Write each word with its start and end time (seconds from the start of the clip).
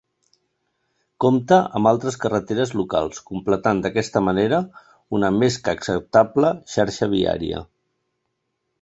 Compta 1.25 1.59
amb 1.79 1.89
altres 1.91 2.17
carreteres 2.23 2.73
locals, 2.79 3.21
completant 3.29 3.83
d'aquesta 3.85 4.25
manera 4.31 4.63
una 5.19 5.33
més 5.39 5.61
que 5.69 5.77
acceptable 5.79 6.55
xarxa 6.77 7.13
viària. 7.17 7.65